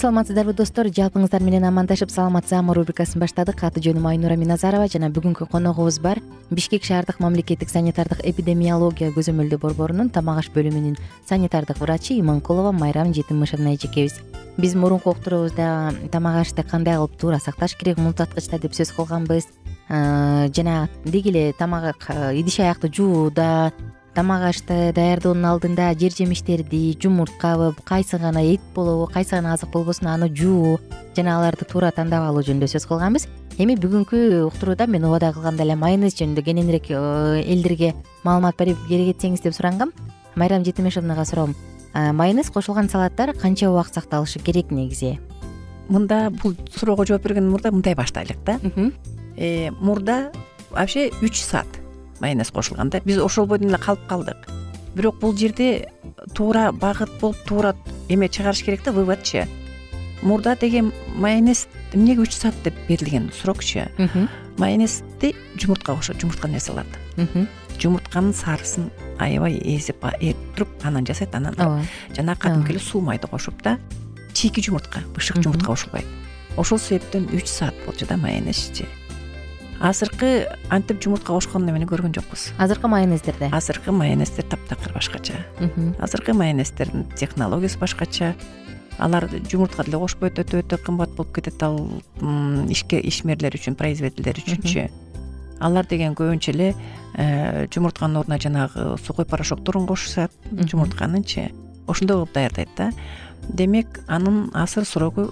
[0.00, 0.88] саламатсыздарбы достор?
[0.88, 3.60] Жалпыңыздар менен амандашып саламат саама рубрикасын баштадык.
[3.66, 6.22] Аты жөнүм айнура миназарова жана бүгүнкү коногубуз бар.
[6.48, 10.96] Бишкек шаардык мамлекеттик санитардык эпидемиология көзөмөлдөө борборунун тамак аш бөлүмүнүн
[11.28, 14.16] санитардык врачы иманкулова майрам жетимишевна эжекебиз.
[14.56, 19.52] Биз мурунку уктуруубузда тамак ашты кандай кылып туура сакташ керек муздаткычта деп сөз кылганбыз.
[19.90, 23.72] Э, жана деги эле тамак э, идиш аякты жууда
[24.14, 30.08] тамак ашты даярдоонун алдында жер жемиштерди жумурткабы кайсы гана эт болобу кайсы гана азык болбосун
[30.08, 30.78] аны жуу
[31.16, 33.28] жана аларды туура тандап алуу жөнүндө сөз кылганбыз.
[33.58, 37.94] Эми бүгүнкү уктурууда мен убада кылгандай эле майонез жөнүндө кененирээк э, элдерге
[38.24, 39.92] маалымат берип кетсеңиз деп сурангам.
[40.34, 41.54] Майрам жетимишевнага суроом
[41.92, 45.18] Э, майонез кошулган салаттар канча убакыт сакталышы керек негизи?
[45.88, 48.60] Мында бул суроого жооп бергенден мурда мындай баштайлык да.
[49.36, 50.30] Э, мурда
[50.70, 51.79] вообще үч саат
[52.20, 53.00] майонез кошулган да.
[53.04, 54.48] Биз ошол бойдон эле калып калдык.
[54.94, 55.90] Бирок бул жерде
[56.34, 57.74] туура багыт болуп туура
[58.08, 59.46] эме чыгарыш керек да выводчу
[60.22, 63.88] мурда деген майонез эмнеге үч саат деп берилген сурокчу
[64.58, 66.86] майонезди жумуртка кошот жумуртка менен жасалат
[67.80, 71.84] жумуртканын сарысын аябай эзип эрип туруп анан жасайт анан ооба.
[72.14, 73.78] Жанагы кадимки эле суу майды кошуп да
[74.34, 76.06] чийки жумуртка бышык жумуртка кошулбайт.
[76.56, 78.86] Ошол себептен үч саат болчу да майонезчи
[79.80, 82.50] азыркы антип жумуртка кошкон эмени көргөн жокпуз.
[82.58, 85.34] Азыркы майонездерде азыркы майонездер таптакыр башкача.
[85.98, 88.34] Азыркы майонездердин технологиясы башкача.
[88.98, 91.80] Алар жумуртка деле кошпойт өтө өтө кымбат болуп кетет ал
[92.68, 94.90] ишке ишмерлер үчүн производительдер үчүнчү
[95.60, 96.70] алар деген көбүнчө эле
[97.16, 101.50] э, жумуртканын ордуна жанагы сухой порошокторун кошушат жумуртканынчы
[101.86, 102.90] ошондой кылып даярдайт да.
[103.48, 105.30] Демек анын асыр срогу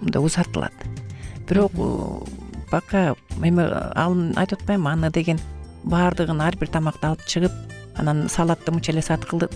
[0.00, 0.74] мындай узартылат.
[1.48, 1.72] Бирок
[2.70, 5.40] пока эме ал айтып атпаймынбы аны деген
[5.84, 7.52] баардыгын ар бир тамакты алып чыгып
[7.98, 9.48] анан салатты мынча эле саат кылды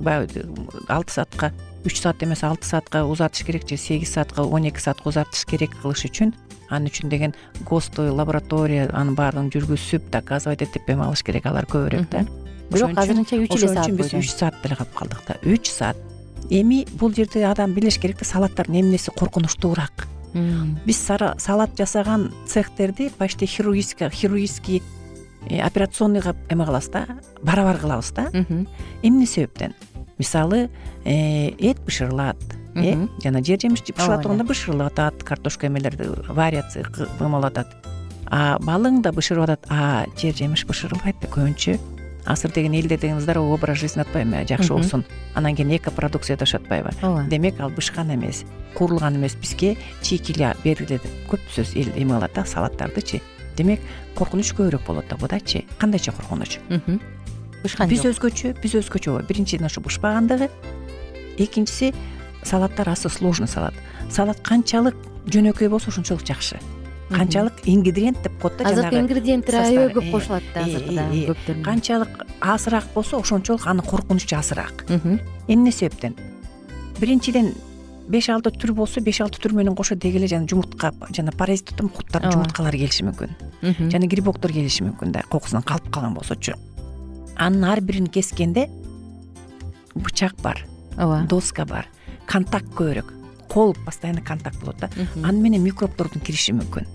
[0.00, 0.46] баягы
[0.88, 1.52] алты саатка
[1.84, 5.74] үч саат эмес алты саатка узартыш керек же сегиз саатка он эки саатка узартыш керек
[5.82, 6.34] кылыш үчүн
[6.70, 7.34] ал үчүн деген
[7.68, 12.24] гостой лаборатория анын баардыгын жүргүзүп доказывать этип эме алыш керек алар көбүрөөк да.
[12.72, 15.68] Бирок азырынча үч эле ошон саат үчүн биз үч саат деле калып калдык да үч
[15.70, 15.96] саат.
[16.50, 20.08] Эми бул жерде адам билиш керек да салаттардын эмнеси коркунучтуураак.
[20.86, 20.96] Биз
[21.38, 24.82] салат жасаган цехтерди почти хирургический
[25.50, 27.06] э, операционныйга эме кылабыз да
[27.42, 28.30] барабар кылабыз да.
[29.02, 29.74] Эмне себептен?
[30.18, 30.70] Мисалы
[31.04, 32.36] э, эт бышырылат
[32.74, 37.66] э жана жер жемиш бышыра турганда бышырылып атат картошка эмелерди варияция кы- эмелеп атат
[38.26, 41.78] а балык да бышырып атат а жер жемиш бышырылбайт да көбүнчө
[42.24, 45.04] азыр деген элдер деген здоровый образ жизни атпайбы жакшы болсун
[45.34, 47.24] анан кийин экопродукция дешип атпайбы ооба.
[47.28, 51.02] Демек ал бышкан эмес куурулган эмес бизге чийки эле берилет.
[51.28, 53.20] Көп сөз эл эме кылат да салаттардычы.
[53.56, 53.80] Демек
[54.14, 55.64] коркунуч көбүрөөк болот да будачы.
[55.78, 56.58] Кандайча коркунуч?
[57.62, 60.50] Бышкан биз өзгөчө биз өзгөчө биринчиден ошо бышпагандыгы.
[61.38, 61.94] Экинчиси
[62.42, 63.74] салаттар асыл сложный салат.
[64.10, 64.96] Салат канчалык
[65.26, 66.58] жөнөкөй болсо ошончолук жакшы
[67.12, 71.26] канчалык ингредиент деп коет да азыркы ингредиенттер аябай көп Э, кошулат да э, да э,
[71.30, 74.86] көптөрүн канчалык азыраак болсо ошончолук анын коркунучу азыраак
[75.48, 76.16] эмне себептен?
[77.00, 77.54] Биринчиден
[78.08, 81.72] беш алты түр болсо беш алты түр менен кошо деги эле жана жумуртка жана паразит
[81.72, 82.42] атам курттардын Ооба.
[82.42, 83.90] жумурткалары келиши мүмкүн.
[83.90, 86.54] Жана грибоктор келиши мүмкүн да кокусунан калып калган болсочу
[87.36, 88.68] анын ар бирин кескенде
[89.94, 90.64] бычак бар
[90.96, 91.26] ооба.
[91.28, 91.86] доска бар
[92.26, 93.12] контакт көбүрөөк
[93.48, 94.90] кол постоянно контакт болот да.
[95.22, 96.86] Аны менен микробдордун кириши мүмкүн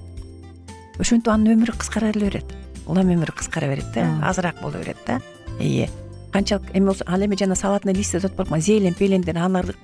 [1.00, 2.54] ошентип анын өмүрү кыскара эле берет.
[2.88, 5.22] Улам өмүрү кыскара берет да азыраак боло берет да.
[5.60, 5.90] Ие
[6.34, 9.76] канчалык эме болсо ал эми жана салатный листья деп атпайбы зелень пелендер алар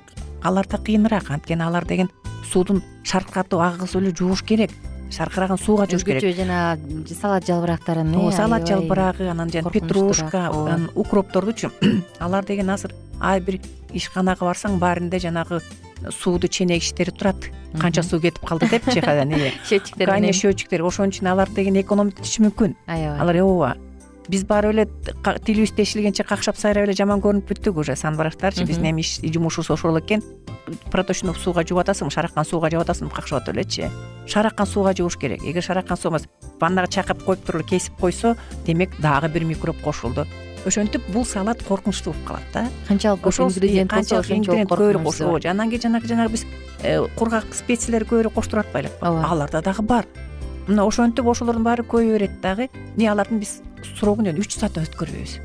[0.41, 1.29] аларда кыйыныраак.
[1.31, 2.09] Анткени алар деген
[2.51, 4.71] суудун шаркыратуу агысып эле жууш керек.
[5.11, 6.23] Шаркыраган сууга жууш керек.
[6.23, 6.77] Өзгөчө жана
[7.19, 10.49] салат жалбырактарын ооба э, салат жалбырагы анан жана петрушка
[10.95, 11.71] укроптордучу
[12.19, 13.59] алар деген азыр ар бир
[13.93, 15.61] ишканага барсаң баарында жанагы
[16.11, 17.49] сууду ченегиштери турат.
[17.79, 22.75] Канча суу кетип калды депчи ие счетчиктер ошон үчүн алар деген экономить мүмкүн.
[22.87, 23.19] Аябай.
[23.19, 23.75] Алар ооба
[24.27, 24.85] биз барып эле
[25.45, 27.95] тилибиз тешилгенче какшап сайрап эле жаман көрүнүп бүттүк уже.
[27.95, 30.23] Санбараштарчы биздин эми иш жумушубуз ошол экен.
[30.91, 33.89] Проточный сууга жууп атасыңбы шараккан сууга жууп атасыңбы какшап атып элечи
[34.27, 35.43] шараккан сууга жууш керек.
[35.43, 36.27] Эгер шараккан суу эмес
[36.61, 40.25] ваннага чакырып коюп туруп эле кесип койсо демек дагы бир микроб кошулду
[40.67, 42.67] ошентип бул салат коркунучтуу болуп калат да.
[42.87, 46.45] Канчалык көп ошол ингредиент болсо канчалык ошончолук ингредиент көбүрөөк кошулуу анан кийин жанагы жанагы биз
[46.83, 49.25] э, кургак специялер көбүрөөк коштуруп атпайлыкпы Ооба.
[49.29, 50.05] аларда дагы бар.
[50.67, 53.61] Мына ошентип ошолордун баары көбөйө берет дагы эмне алардын биз
[53.99, 55.39] срогун үч сааттан өткөрбөйбүз.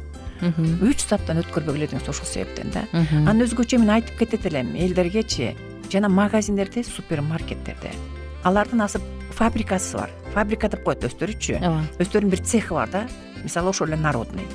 [0.87, 2.87] Үч сааттан өткөрбөгүлө дегенс ошол себептен да.
[2.93, 5.57] Анан өзгөчө мен айтып кетет элем элдергечи
[5.91, 7.91] жана магазиндерде супермаркеттерде
[8.45, 9.03] алардын азыр
[9.35, 10.11] фабрикасы бар.
[10.35, 11.83] Фабрика деп коет өздөрүчү ооба.
[11.99, 13.07] Өздөрүнүн бир цехи бар да.
[13.43, 14.47] Мисалы ошол эле народный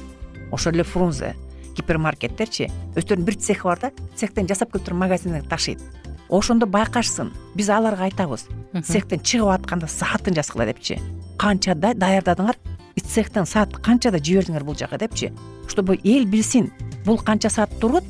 [0.53, 1.33] ошол эле фрунзе
[1.77, 5.81] гипермаркеттерчи өздөрүнүн бир цехи бар да цехтен жасап келип туруп магазине ташыйт.
[6.29, 8.47] Ошондо байкашсын биз аларга айтабыз
[8.85, 10.99] цехтен чыгып атканда саатын жазгыла депчи.
[11.37, 12.57] Канчада даярдадыңар
[13.01, 15.31] цехтен саат канчада жибердиңер бул жака депчи.
[15.67, 16.71] Чтобы эл билсин
[17.05, 18.05] бул канча саат турат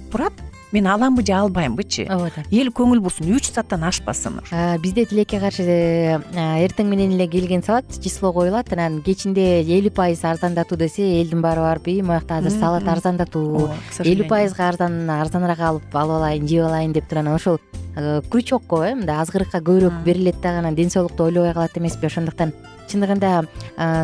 [0.73, 5.63] мен аламбы же албаймбычы ооба эл көңүл бурсун үч сааттан ашпасын А, бизде тилекке каршы
[5.63, 8.71] э, эртең менен эле келген салат число коюлат.
[8.73, 13.69] Анан кечинде элүү пайыз арзандатуу десе элдин баары барып ии моякта азыр салат арзандатуу.
[13.99, 17.59] Элүү пайызга арзан арзаныраак алып алып алайын жеп алайын деп туруп анан ошол
[17.95, 22.07] э, крючок го э мындай азгырыкка көбүрөөк берилет дагы анан ден соолукту ойлобой калат эмеспи.
[22.07, 22.53] Ошондуктан
[22.93, 23.33] чындыгында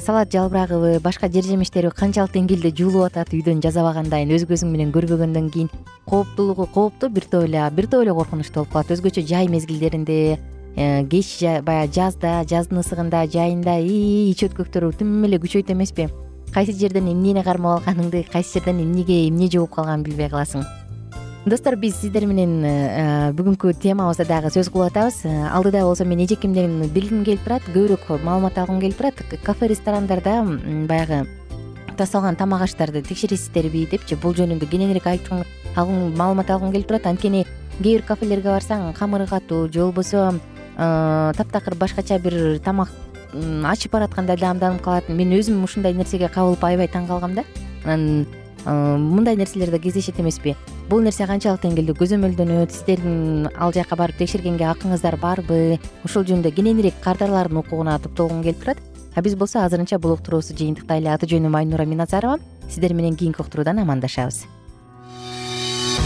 [0.04, 5.50] салат жалбырагыбы башка жер жемиштерби канчалык деңгээлде жуулуп атат үйдөн жасабагандайын өз көзүң менен көрбөгөндөн
[5.54, 5.70] кийин
[6.10, 8.92] кооптуулугу кооптуу бир топ эле бир топ эле коркунучтуу болуп калат.
[8.92, 10.40] Өзгөчө жай мезгилдеринде
[10.76, 16.10] э, кеч баягы жазда жаздын ысыгында жайында ич өткөктөр тим эле күчөйт эмеспи.
[16.54, 20.66] Кайсы жерден эмнени кармап алганыңды кайсы жерден эмнеге эмне жугуп калганын билбей каласың
[21.50, 26.20] достор биз сиздер менен э, бүгүнкү темабызда дагы сөз кылып атабыз Э, алдыда болсо мен
[26.24, 29.16] эжекемден билгим келип турат көбүрөөк маалымат алгым келип турат.
[29.44, 30.44] Кафе ресторандарда
[30.88, 31.28] баягы
[31.98, 34.16] тасталган тамак аштарды текшересиздерби депчи.
[34.16, 35.08] Бул жөнүндө кененирээк
[35.76, 37.06] маалымат алгым келип турат.
[37.06, 40.40] Анткени кээ бир кафелерге барсаң камыры катуу же болбосо
[40.78, 42.90] э, таптакыр башкача бир тамак
[43.34, 45.10] ачып баратканда даамданып калат.
[45.10, 47.44] Мен өзүм ушундай нерсеге кабылып аябай таң калгам да.
[47.86, 48.26] Анан
[48.66, 50.56] э, мындай нерселер да кездешет эмеспи
[50.90, 56.98] бул нерсе канчалык деңгээлде көзөмөлдөнөт сиздердин ал жака барып текшергенге акыңыздар барбы ошол жөнүндө кененирээк
[57.04, 58.82] кардарлардын укугуна токтолгум келип турат.
[59.16, 62.40] А биз болсо азырынча бул уктуруубузду жыйынтыктайлы аты жөнүм айнура миназарова.
[62.70, 64.46] Сиздер менен кийинки уктуруудан амандашабыз.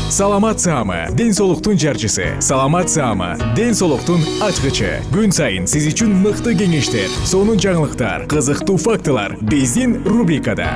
[0.10, 2.36] Саламат саама ден соолуктун жарчысы.
[2.42, 5.00] Саламат саама ден соолуктун ачкычы.
[5.16, 9.38] Күн сайын сиз үчүн мыкты кеңештер сонун жаңылыктар кызыктуу фактылар.
[9.42, 10.75] Биздин рубрикада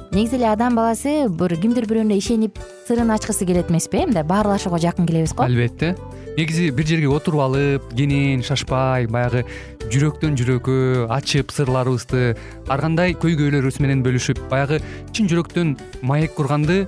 [0.11, 4.77] негизи эле адам баласы бир кимдир бирөөнө ишенип сырын ачкысы келет эмеспи э мындай баарлашууга
[4.77, 5.43] жакын келебиз го.
[5.43, 5.95] Албетте.
[6.37, 9.45] Негизи бир жерге отуруп алып кенен шашпай баягы
[9.87, 12.35] жүрөктөн жүрөккө ачып сырларыбызды
[12.67, 14.81] ар кандай көйгөйлөрүбүз менен бөлүшүп баягы
[15.13, 16.87] чын жүрөктөн маек курганды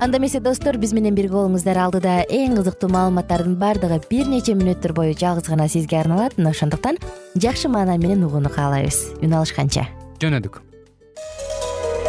[0.00, 1.78] анда эмесе достор биз менен бирге болуңуздар.
[1.82, 6.38] Алдыда эң кызыктуу маалыматтардын баардыгы бир нече мүнөттөр бою жалгыз гана сизге арналат.
[6.38, 6.98] Мына ошондуктан
[7.34, 9.18] жакшы маанай менен угууну каалайбыз.
[9.22, 9.88] Үн алышканча.
[10.22, 10.62] Жөнөдүк.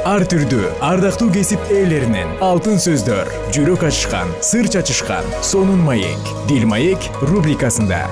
[0.08, 7.12] Ар түрдүү ардактуу кесип ээлеринен алтын сөздөр жүрөк ачышкан сыр чачышкан сонун маек дил маек
[7.20, 8.06] рубрикасында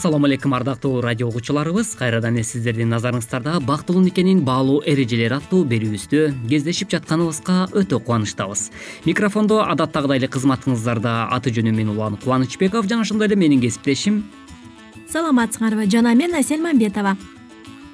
[0.00, 6.22] ассалому алейкум ардактуу радио угуучуларыбыз кайрадан эле сиздердин назарыңыздарда бактылуу никенин баалуу эрежелери аттуу берүүбүздө
[6.48, 8.70] кездешип жатканыбызга өтө кубанычтабыз.
[9.04, 12.88] Микрофондо адаттагыдай эле кызматыңыздарда аты жөнүм мен улан кубанычбеков.
[12.88, 14.22] Жана ошондой эле менин кесиптешим.
[15.12, 17.18] Саламатсыңарбы жана мен асель мамбетова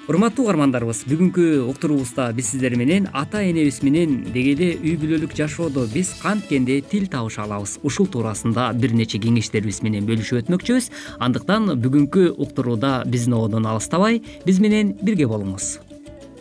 [0.07, 5.83] урматтуу угармандарыбыз бүгүнкү уктуруубузда биз сиздер менен ата энебиз менен деги эле үй бүлөлүк жашоодо
[5.91, 7.81] биз канткенде тил табыша алабыз?
[7.83, 10.91] Ушул туурасында бир нече кеңештерибиз менен бөлүшүп өтмөкчүбүз.
[11.19, 15.81] Андыктан бүгүнкү уктурууда биздин одон алыстабай биз менен бирге болуңуз.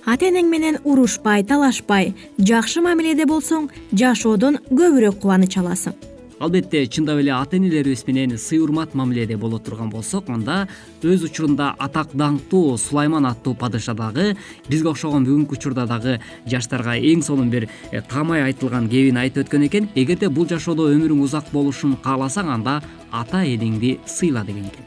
[0.06, 5.98] Ата энең менен урушпай талашпай жакшы мамиледе болсоң жашоодон көбүрөөк кубаныч аласың
[6.40, 10.68] албетте чындап эле ата энелерибиз менен сый урмат мамиледе боло турган болсок анда
[11.02, 14.36] өз учурунда атак даңктуу сулайман аттуу падыша дагы
[14.68, 19.68] бизге окшогон бүгүнкү учурда дагы жаштарга эң сонун бир э, таамай айтылган кебин айтып өткөн
[19.68, 19.90] экен.
[19.96, 24.84] Эгерде бул жашоодо өмүрүң узак болушун кааласаң анда ата энеңди сыйла деген экен.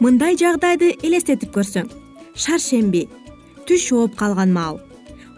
[0.00, 1.90] Мындай жагдайды элестетип көрсөң.
[2.34, 3.06] Шаршемби
[3.68, 4.80] түш ооп калган маал.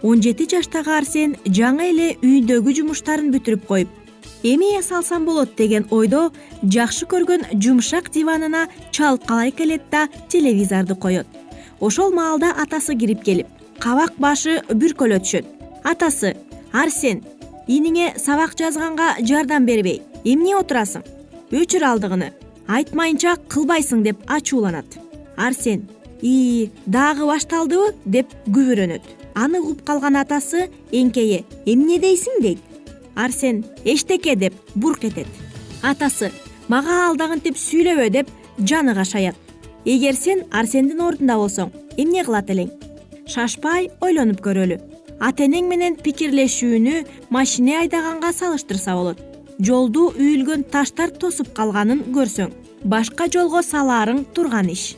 [0.03, 4.04] Он жети жаштагы арсен жаңы эле үйдөгү жумуштарын бүтүрүп коюп
[4.45, 6.31] эмне салсам болот деген ойдо
[6.63, 11.27] жакшы көргөн жумшак диванына чалкалай келет да телевизорду коет.
[11.81, 13.47] Ошол маалда атасы кирип келип
[13.81, 15.49] кабак башы бүркөлө түшөт
[15.83, 16.37] атасы
[16.73, 17.25] арсен
[17.67, 21.03] иниңе сабак жазганга жардам бербей эмне отурасың?
[21.51, 22.33] Өчүр алдыгыны
[22.69, 24.85] айтмайынча кылбайсың деп ачууланат.
[25.37, 25.89] Арсен
[26.21, 27.95] ии дагы башталдыбы?
[28.05, 29.03] деп күбөлөнөт
[29.35, 32.41] аны угуп калган атасы эңкейе эмне дейсиң?
[32.43, 32.74] дейт
[33.15, 35.27] арсен эчтеке деп бурк этет.
[35.83, 36.31] Атасы
[36.69, 39.37] мага алдагынтип сүйлөбө деп жаны кашаят
[39.85, 42.73] эгер сен арсендин ордунда болсоң эмне кылат элең?
[43.27, 44.81] Шашпай ойлонуп көрөлү.
[45.21, 49.21] Ата энең менен пикирлешүүнү машине айдаганга салыштырса болот.
[49.61, 52.51] Жолду үйүлгөн таштар тосуп калганын көрсөң.
[52.85, 54.95] Башка жолго салаарың турган иш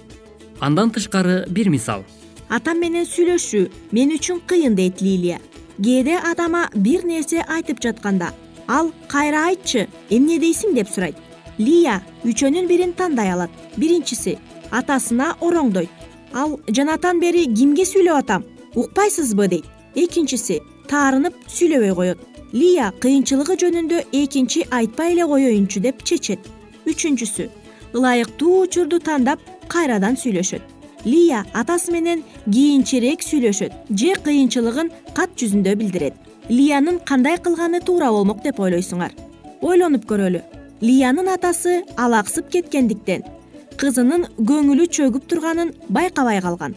[0.60, 2.04] андан тышкары бир мисал.
[2.48, 5.40] Атам менен сүйлөшүү мен үчүн кыйын дейт лилия
[5.84, 8.32] кээде атама бир нерсе айтып жатканда
[8.68, 10.74] ал кайра айтчы эмне дейсиң?
[10.74, 11.16] деп сурайт.
[11.58, 13.50] Лия үчөөнүн бирин тандай алат.
[13.76, 14.38] Биринчиси
[14.70, 15.90] атасына ороңдойт.
[16.34, 18.44] Ал жанатан бери кимге сүйлөп атам?
[18.74, 19.48] Укпайсызбы?
[19.48, 19.64] дейт.
[19.94, 22.18] Экинчиси таарынып сүйлөбөй коет.
[22.52, 26.40] Лия кыйынчылыгы жөнүндө экинчи айтпай эле коеюнчу деп чечет.
[26.86, 27.48] Үчүнчүсү
[27.96, 36.14] ылайыктуу учурду тандап кайрадан сүйлөшөт лия атасы менен кийинчерээк сүйлөшөт же кыйынчылыгын кат жүзүндө билдирет.
[36.48, 39.12] Лиянын кандай кылганы туура болмок деп ойлойсуңар.
[39.62, 40.42] Ойлонуп көрөлү
[40.82, 43.24] лиянын атасы алаксып кеткендиктен
[43.80, 46.76] кызынын көңүлү чөгүп турганын байкабай калган.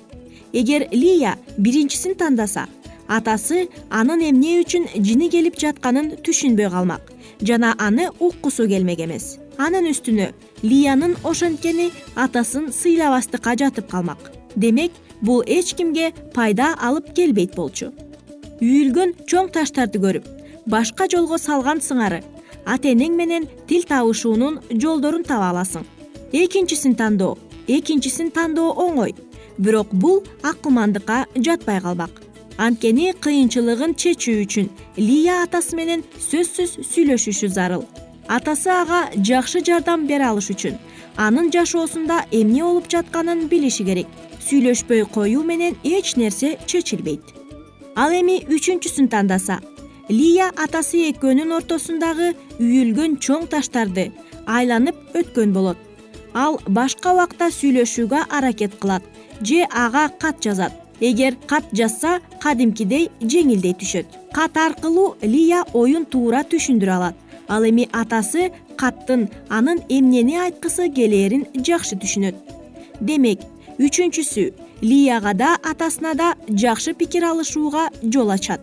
[0.54, 2.68] Эгер лия биринчисин тандаса
[3.10, 7.12] атасы анын эмне үчүн жини келип жатканын түшүнбөй калмак
[7.42, 10.30] жана аны уккусу келмек эмес анын үстүнө
[10.64, 14.32] лиянын ошенткени атасын сыйлабастыкка жатып калмак.
[14.56, 17.92] Демек бул эч кимге пайда алып келбейт болчу.
[18.64, 20.28] Үйүлгөн чоң таштарды көрүп
[20.68, 22.24] башка жолго салган сыңары
[22.66, 25.84] ата энең менен тил табышуунун жолдорун таба аласың.
[26.32, 27.38] Экинчисин тандоо
[27.68, 29.16] экинчисин тандоо оңой.
[29.58, 32.12] Бирок бул акылмандыкка жатпай калмак.
[32.58, 37.86] Анткени кыйынчылыгын чечүү үчүн лия атасы менен сөзсүз сүйлөшүшү зарыл
[38.30, 40.78] атасы ага жакшы жардам бере алыш үчүн.
[41.18, 44.08] Анын жашоосунда эмне болуп жатканын билиши керек.
[44.46, 47.24] Сүйлөшпөй коюу менен эч нерсе чечилбейт.
[47.96, 49.60] Ал эми үчүнчүсүн тандаса.
[50.10, 54.12] Лия атасы экөөнүн ортосундагы үйүлгөн чоң таштарды
[54.46, 55.78] айланып өткөн болот.
[56.34, 59.04] Ал башка убакта сүйлөшүүгө аракет кылат
[59.42, 60.74] же ага кат жазат.
[61.00, 64.06] Эгер кат жазса кадимкидей жеңилдей түшөт.
[64.34, 67.16] Кат аркылуу лия оюн туура түшүндүрө алат
[67.50, 72.36] ал эми атасы каттын анын эмнени айткысы келээрин жакшы түшүнөт.
[73.02, 73.42] Демек
[73.80, 74.52] үчүнчүсү
[74.82, 78.62] лияга да атасына да жакшы пикир алышууга жол ачат.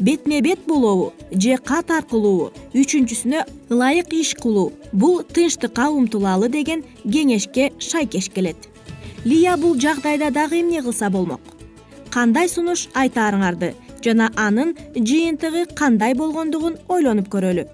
[0.00, 7.70] Бетме бет болобу же кат аркылуубу үчүнчүсүнө ылайык иш кылуу бул тынчтыкка умтулалы деген кеңешке
[7.78, 8.56] шайкеш келет.
[9.24, 11.40] Лия бул жагдайда дагы эмне кылса болмок?
[12.10, 17.68] Кандай сунуш айтаарыңарды жана анын жыйынтыгы кандай болгондугун ойлонуп көрөлү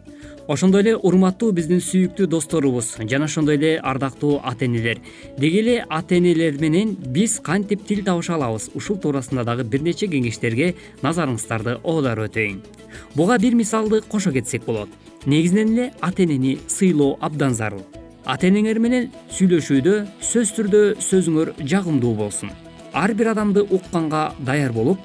[0.48, 4.98] ошондой эле урматтуу биздин сүйүктүү досторубуз жана ошондой эле ардактуу ата энелер
[5.38, 8.70] деги эле ата энелер менен биз кантип тил табыша алабыз?
[8.74, 12.62] Ушул туурасында дагы бир нече кеңештерге назарыңыздарды оодарып өтөйүн.
[13.14, 14.88] Буга бир мисалды кошо кетсек болот.
[15.26, 17.84] Негизинен эле ата энени сыйлоо абдан зарыл.
[18.24, 22.50] Ата энеңер менен сүйлөшүүдө сөзсүз түрдө сөзүңөр жагымдуу болсун.
[22.94, 24.98] Ар бир адамды укканга даяр болуп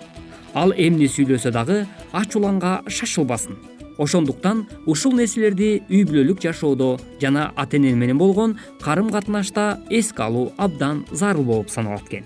[0.53, 7.93] ал эмне сүйлөсө дагы ачууланга шашылбасын ошондуктан ушул нерселерди үй бүлөлүк жашоодо жана ата эне
[7.93, 12.23] менен болгон карым катнашта эске алуу абдан зарыл болуп саналат экен.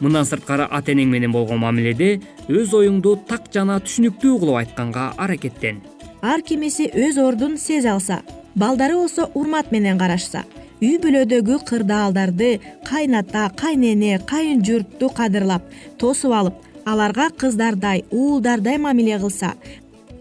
[0.00, 5.80] Мындан сырткары ата энең менен болгон мамиледе өз оюңду так жана түшүнүктүү кылып айтканга аракеттен.
[6.20, 8.20] Ар кимиси өз ордун сезе алса
[8.54, 10.44] балдары болсо урмат менен карашса
[10.82, 15.64] үй бүлөдөгү кырдаалдарды кайната кайнене кайын журтту кадырлап
[15.98, 19.54] тосуп алып аларга кыздардай уулдардай мамиле кылса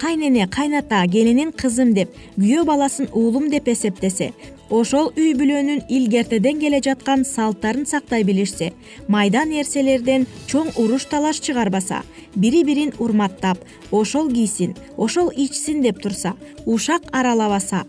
[0.05, 4.27] кайнене кайната келинин кызым деп күйөө баласын уулум деп эсептесе
[4.79, 8.67] ошол үй бүлөнүн илгертеден келе жаткан салттарын сактай билишсе
[9.15, 12.03] майда нерселерден чоң уруш талаш чыгарбаса
[12.35, 17.81] бири бирин урматтап ошол кийсин ошол ичсин деп турса ушак аралабаса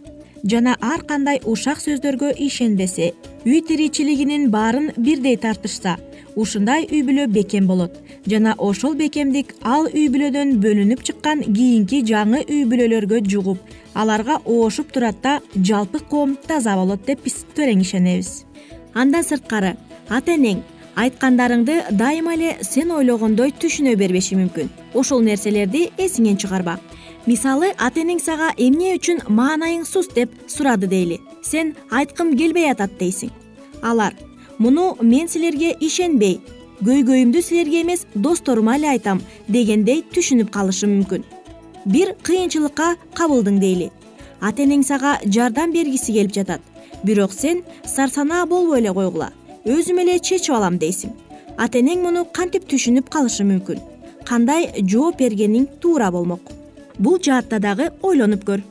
[0.43, 3.13] жана ар кандай ушак сөздөргө ишенбесе
[3.45, 5.99] үй тиричилигинин баарын бирдей тартышса
[6.37, 7.97] ушундай үй бүлө бекем болот.
[8.27, 13.59] Жана ошол бекемдик ал үй бүлөдөн бөлүнүп чыккан кийинки жаңы үй бүлөлөргө жугуп
[13.95, 18.45] аларга оошуп турат да жалпы коом таза болот деп биз терең ишенебиз
[18.95, 19.77] андан сырткары
[20.09, 20.63] ата энең
[20.97, 24.71] айткандарыңды дайыма эле сен ойлогондой түшүнө бербеши мүмкүн.
[24.97, 26.79] Ошол нерселерди эсиңен чыгарба.
[27.27, 31.21] Мисалы ата энең сага эмне үчүн маанайың сус деп сурады дейли.
[31.43, 33.35] Сен айткым келбей атат дейсиң.
[33.83, 34.17] Алар
[34.59, 36.41] муну мен силерге ишенбей
[36.85, 41.25] көйгөйүмдү силерге эмес досторума эле айтам дегендей түшүнүп калышы мүмкүн.
[41.87, 43.91] Бир кыйынчылыкка кабылдың дейли.
[44.41, 46.61] Ата энең сага жардам бергиси келип жатат.
[47.05, 49.31] Бирок сен сарсанаа болбой эле койгула
[49.65, 51.13] өзүм эле чечип алам дейсиң.
[51.57, 53.81] Ата энең муну кантип түшүнүп калышы мүмкүн?
[54.25, 56.41] Кандай жооп бергениң туура болмок?
[56.99, 58.63] Бул жаатта дагы ойлонуп көр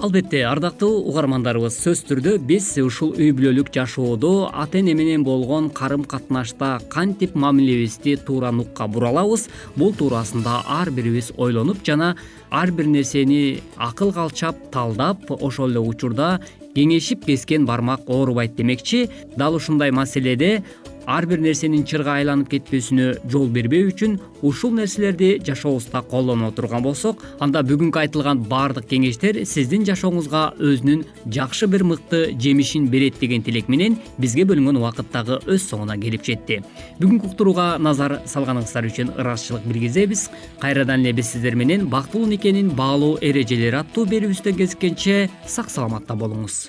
[0.00, 6.06] албетте ардактуу угармандарыбыз сөзсүз түрдө биз ушул үй бүлөлүк жашоодо ата эне менен болгон карым
[6.08, 12.14] катнашта кантип мамилебизди туура нукка бура алабыз бул туурасында ар бирибиз ойлонуп жана
[12.50, 16.38] ар бир нерсени акыл калчап талдап ошол эле учурда
[16.74, 19.08] кеңешип кескен бармак оорубайт демекчи.
[19.36, 20.62] Дал ушундай маселеде
[21.10, 27.24] ар бир нерсенин чырга айланып кетпесине жол бербөө үчүн ушул нерселерди жашообузда колдоно турган болсок
[27.42, 33.68] анда бүгүнкү айтылган баардык кеңештер сиздин жашооңузга өзүнүн жакшы бир мыкты жемишин берет деген тилек
[33.68, 36.60] менен бизге бөлүнгөн убакыт дагы өз соңуна келип жетти.
[37.00, 40.28] Бүгүнкү уктурууга назар салганыңыздар үчүн ыраазычылык билгизебиз.
[40.62, 46.68] Кайрадан эле биз сиздер менен бактылуу никенин баалуу эрежелери аттуу берүүбүздө кезишкенче сак саламатта болуңуз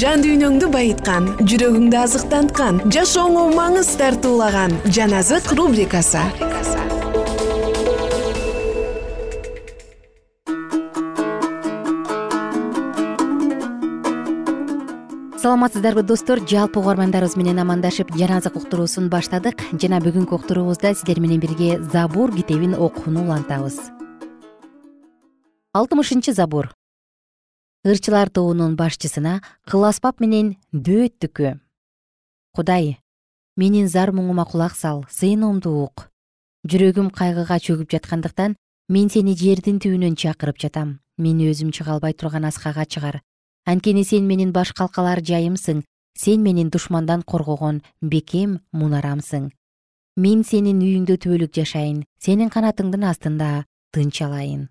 [0.00, 6.22] жан дүйнөңдү байыткан жүрөгүңдү азыктанткан жашооңо маңыз тартуулаган жан азык рубрикасы.
[15.44, 16.40] Саламатсыздарбы достор.
[16.40, 19.62] Жалпы угармандарыбыз менен амандашып жан азык уктуруусун баштадык.
[19.78, 23.78] Жана бүгүнкү уктуруубузда сиздер менен бирге забур китебин окууну улантабыз.
[25.74, 26.72] Алтымышынчы забур
[27.84, 31.54] ырчылар тобунун башчысына кыл аспап менен дөөттүкү
[32.56, 32.98] кудай
[33.60, 36.08] менин зар муңума кулак сал сыйынуумду ук
[36.64, 38.56] жүрөгүм кайгыга чөгүп жаткандыктан
[38.88, 40.98] мен сени жердин түбүнөн чакырып жатам.
[41.16, 43.20] Мени өзүм чыга албай турган аскага чыгар.
[43.64, 45.84] Анткени сен менин баш калкалар жайымсың.
[46.18, 49.50] Сен менин душмандан коргогон бекем мунарамсың.
[50.16, 52.04] Мен сенин үйүңдө түбөлүк жашайын.
[52.18, 54.68] Сенин канатыңдын астында тынч алайын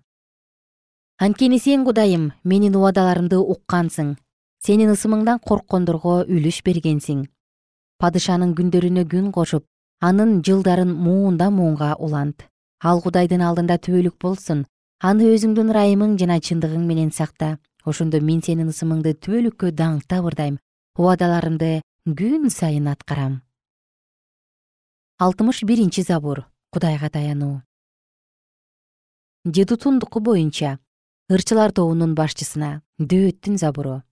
[1.18, 4.16] анткени сен кудайым менин убадаларымды уккансың.
[4.58, 7.26] Сенин ысымыңдан корккондорго үлүш бергенсиң.
[8.00, 9.66] Падышанын күндөрүнө күн кошуп
[10.00, 12.48] анын жылдарын муундан муунга улант.
[12.82, 14.64] Ал кудайдын алдында түбөлүк болсун
[15.00, 17.58] аны өзүңдүн ырайымың жана чындыгың менен сакта.
[17.84, 20.58] Ошондо мен сенин ысымыңды түбөлүккө даңк табырдайм
[20.98, 23.42] убадаларымды күн сайын аткарам.
[25.20, 27.62] Алтымыш биринчи забур кудайга таянуу.
[29.44, 30.78] Жедутундуку боюнча
[31.32, 32.82] ырчылар тобунун башчысына.
[33.00, 34.02] Дөөттүн забуру.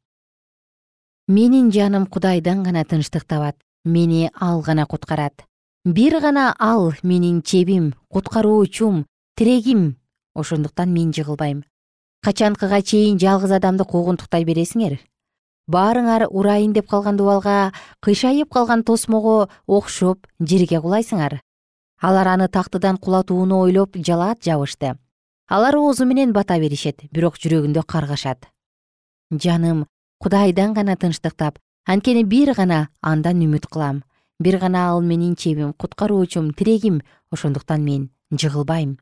[1.29, 5.45] Менин жаным кудайдан гана тынчтык табат мени ал гана куткарат.
[5.85, 9.05] Бир гана ал менин чебим куткаруучум
[9.37, 9.99] тирегим
[10.35, 11.65] ошондуктан мен жыгылбайм.
[12.23, 14.99] Качанкыга чейин жалгыз адамды куугунтуктай бересиңер?
[15.69, 21.41] Баарыңар урайын деп калган дубалга кыйшайып калган тосмого окшоп жерге кулайсыңар.
[22.01, 24.97] Алар аны тактыдан кулатууну ойлоп жалаат жабышты
[25.53, 28.47] алар оозу менен бата беришет бирок жүрөгүндө каргашат.
[29.45, 29.83] Жаным
[30.17, 33.99] кудайдан гана тынчтыктап анткени бир гана андан үмүт кылам.
[34.41, 38.97] Бир гана ал менин чебим куткаруучум тирегим ошондуктан мен жыгылбайм.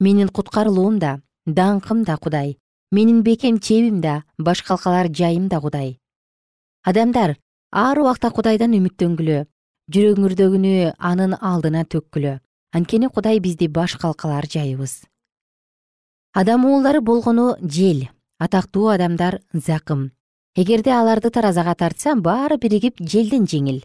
[0.00, 2.56] Менин куткарылуум да даңкым да кудай.
[2.90, 5.98] Менин бекем чебим да баш калкалар жайым да кудай.
[6.82, 7.36] Адамдар
[7.72, 9.44] ар убакта кудайдан үмүттөнгүлө
[9.92, 12.40] жүрөгүңөрдөгүнү анын алдына төккүлө.
[12.72, 15.04] Анткени кудай бизди баш калкалар жайыбыз
[16.32, 20.12] адам уулдары болгону жел атактуу адамдар закым.
[20.54, 23.84] Эгерде аларды таразага тартса баары биригип желден жеңил.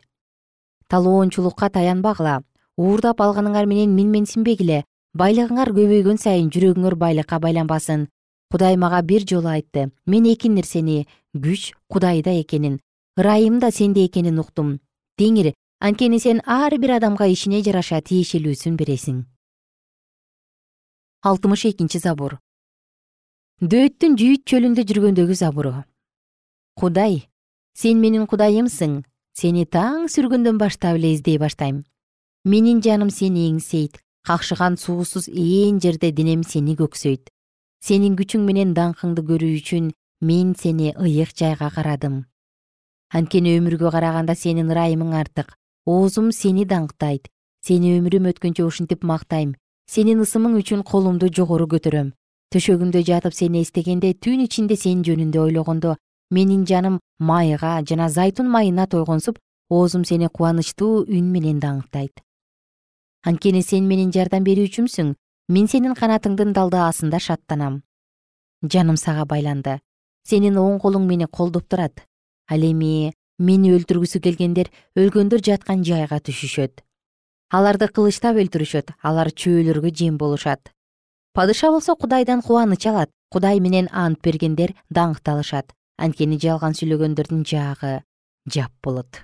[0.88, 2.42] Талоончулукка таянбагыла
[2.78, 4.84] уурдап алганыңар менен менменсинбегиле
[5.18, 8.08] байлыгыңар көбөйгөн сайын жүрөгүңөр байлыкка байланбасын.
[8.52, 9.92] Кудай мага бир жолу айтты.
[10.06, 12.80] Мен эки нерсени күч кудайда экенин
[13.18, 14.80] ырайым да сенде экенин уктум.
[15.18, 19.24] Теңир анткени сен ар бир адамга ишине жараша тиешелүүсүн бересиң
[21.24, 22.40] алтымыш экинчи забур
[23.62, 25.76] дөөттүн жүйүт чөлүндө жүргөндөгү забуру
[26.80, 27.24] кудай
[27.74, 29.02] сен менин кудайымсың.
[29.34, 31.84] Сени таң сүргөндөн баштап эле издей баштайм.
[32.46, 33.98] Менин жаным сени эңсейт.
[34.24, 37.32] Какшыган суусуз ээн жерде денем сени көксөйт.
[37.82, 39.90] Сенин күчүң менен даңкыңды көрүү үчүн
[40.22, 42.26] мен сени ыйык жайга карадым.
[43.10, 45.58] Анткени өмүргө караганда сенин ырайымың артык.
[45.86, 47.28] Оозум сени даңктайт.
[47.66, 49.56] Сени өмүрүм өткөнчө ушинтип мактайм
[49.88, 52.12] сенин ысымың үчүн колумду жогору көтөрөм.
[52.54, 55.96] Төшөгүмдө жатып сени эстегенде түн ичинде сен жөнүндө ойлогондо
[56.32, 62.24] менин жаным майга жана зайтун майына тойгонсуп оозум сени кубанычтуу үн менен даңктайт
[63.24, 65.14] анткени сен менин жардам берүүчүмсүң
[65.56, 67.82] мен сенин канатыңдын далдаасында шаттанам.
[68.64, 69.80] Жаным сага байланды.
[70.28, 72.04] Сенин оң колуң мени колдоп турат.
[72.52, 76.84] Ал эми мени өлтүргүсү келгендер өлгөндөр жаткан жайга түшүшөт
[77.54, 80.72] аларды кылычтап өлтүрүшөт алар чөөлөргө жем болушат.
[81.38, 85.70] Падыша болсо кудайдан кубаныч алат кудай менен ант бергендер даңкталышат.
[85.98, 88.02] Анткени жалган сүйлөгөндөрдүн жаагы
[88.50, 89.22] жап болот.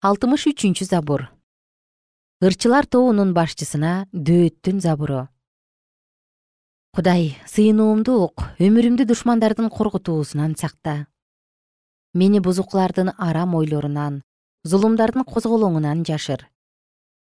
[0.00, 1.28] Алтымыш үчүнчү забур
[2.44, 5.22] ырчылар тобунун башчысына дөөттүн забуру
[6.96, 11.06] кудай сыйынуумду ук өмүрүмдү душмандардын коркутуусунан сакта.
[12.12, 14.20] Мени бузукулардын арам ойлорунан
[14.64, 16.46] зулумдардын козголоңунан жашыр.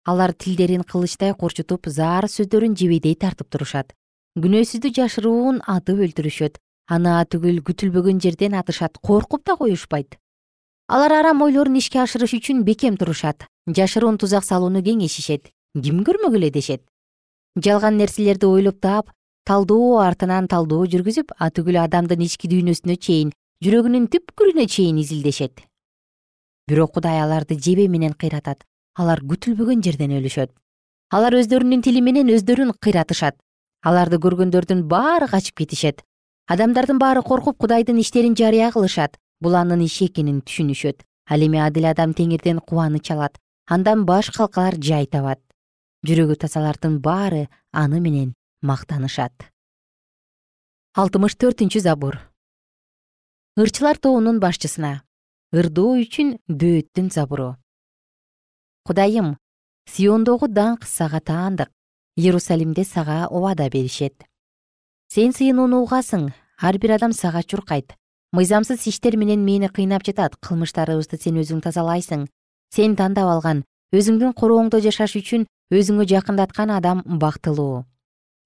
[0.07, 3.91] Алар тилдерин кылычтай курчутуп заар сөздөрүн жебедей тартып турушат.
[4.39, 6.59] Күнөөсүздү жашыруун атып өлтүрүшөт.
[6.91, 10.17] Аны атүгүл күтүлбөгөн жерден атышат коркуп да коюшпайт.
[10.87, 13.47] Алар арам ойлорун ишке ашырыш үчүн бекем турушат.
[13.67, 15.51] Жашыруун тузак салууну кеңешишет.
[15.75, 16.83] Ким көрмөгүл эле дешет?
[17.55, 19.11] Жалган нерселерди ойлоп таап
[19.47, 25.63] талдоо артынан талдоо жүргүзүп атүгүл адамдын ички дүйнөсүнө чейин жүрөгүнүн түпкүрүнө чейин изилдешет
[26.67, 28.63] бирок кудай аларды жебе менен кыйратат.
[28.95, 30.51] Алар күтүлбөгөн жерден өлүшөт.
[31.13, 33.37] Алар өздөрүнүн тили менен өздөрүн кыйратышат.
[33.83, 36.03] Аларды көргөндөрдүн баары качып кетишет.
[36.47, 39.17] Адамдардын баары коркуп кудайдын иштерин жарыя кылышат.
[39.41, 41.03] Бул анын иши экенин түшүнүшөт.
[41.29, 43.39] Ал эми адил адам теңирден кубаныч алат.
[43.67, 45.39] Андан баш калкалар жай табат.
[46.07, 49.33] Жүрөгү тазалардын баары аны менен мактанышат.
[50.93, 52.19] Алтымыш төртүнчү забур
[53.57, 55.03] ырчылар тобунун башчысына
[55.53, 57.53] ырдоо үчүн дөөттүн забуру
[58.89, 59.35] кудайым
[59.85, 61.69] сиондогу даңк сага таандык
[62.15, 64.25] иерусалимде сага убада беришет.
[65.13, 67.93] Сен сыйынууну угасың ар бир адам сага чуркайт.
[68.33, 72.27] Мыйзамсыз иштер менен мени кыйнап жатат кылмыштарыбызды сен өзүң тазалайсың.
[72.73, 73.63] Сен тандап алган
[73.93, 77.85] өзүңдүн корооңдо жашаш үчүн өзүңө жакындаткан адам бактылуу.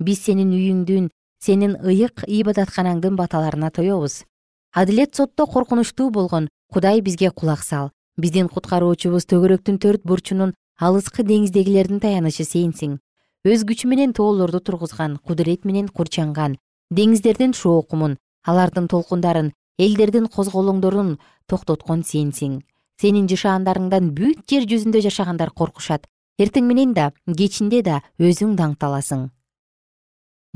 [0.04, 4.26] Биз сенин үйүңдүн сенин ыйык ибадатканаңдын баталарына тоебуз
[4.74, 7.92] адилет сотто коркунучтуу болгон кудай бизге кулак сал.
[8.18, 12.98] Биздин куткаруучубуз төгөрөктүн төрт бурчунун алыскы деңиздегилердин таянышы сенсиң.
[13.46, 16.58] Өз күчү менен тоолорду тургузган кудурет менен курчанган
[16.90, 22.62] деңиздердин шоокумун алардын толкундарын элдердин козголоңдорун токтоткон сенсиң.
[22.98, 26.08] Сенин жышаандарыңдан бүт жер жүзүндө жашагандар коркушат.
[26.42, 29.30] Эртең менен да кечинде да өзүң даңкталасың.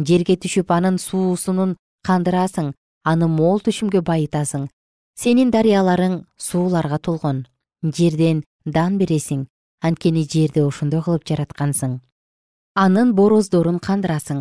[0.01, 1.75] Жерге түшүп анын суусунун
[2.07, 2.73] кандырасың
[3.05, 4.67] аны мол түшүмгө байытасың
[5.21, 7.43] сенин дарыяларың сууларга толгон.
[7.97, 9.43] Жерден дан бересиң
[9.85, 11.99] анткени жерди ошондой кылып жараткансың.
[12.73, 14.39] Анын бороздорун кандырасың.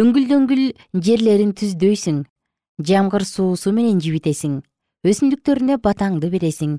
[0.00, 0.64] Өңгүл дөңгүл
[1.08, 2.24] жерлерин түздөйсүң.
[2.88, 4.62] Жамгыр суусу менен жибитесиң.
[5.04, 6.78] Өсүмдүктөрүнө батаңды бересиң.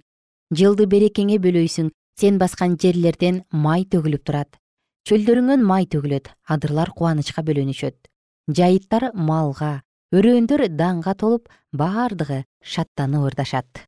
[0.50, 1.94] Жылды берекеңе бөлөйсүң.
[2.18, 4.58] Сен баскан жерлерден май төгүлүп турат.
[5.06, 6.34] Чөлдөрүңөн май төгүлөт.
[6.50, 8.10] Адырлар кубанычка бөлөнүшөт.
[8.58, 9.76] Жайыттар малга
[10.16, 13.86] өрөөөндөр даңга толуп баардыгы шаттанып ырдашат.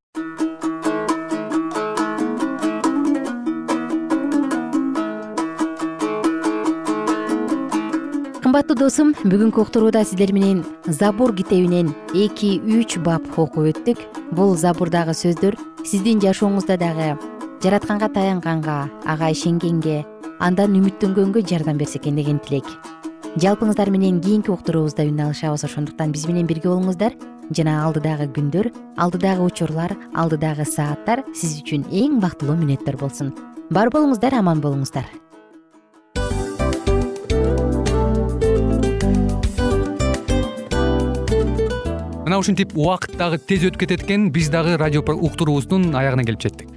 [8.38, 14.00] Кымбаттуу досум бүгүнкү уктурууда сиздер менен забур китебинен эки үч бап окуп өттүк.
[14.32, 17.10] Бул забурдагы сөздөр сиздин жашооңузда дагы
[17.64, 20.06] жаратканга таянганга ага ишенгенге
[20.40, 22.70] андан үмүттөнгөнгө жардам берсе экен деген тилек.
[23.42, 27.18] Жалпыңыздар менен кийинки уктуруубузда үн алышабыз ошондуктан биз менен бирге болуңуздар
[27.56, 33.34] жана алдыдагы күндөр алдыдагы учурлар алдыдагы сааттар сиз үчүн эң бактылуу мүнөттөр болсун.
[33.72, 35.08] Бар болуңуздар аман болуңуздар.
[42.28, 46.77] Мына ушинтип убакыт дагы тез өтүп кетет экен биз дагы радио уктуруубуздун аягына келип жеттик